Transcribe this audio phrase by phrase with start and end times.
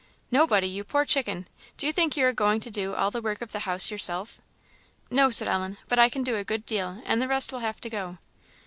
[0.31, 0.65] "Nobody!
[0.67, 1.47] you poor chicken;
[1.77, 4.41] do you think you're a going to do all the work of the house yourself?"
[5.11, 7.79] "No," said Ellen, "but I can do a good deal, and the rest will have
[7.81, 8.17] to go."